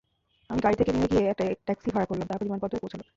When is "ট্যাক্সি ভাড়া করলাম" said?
1.65-2.25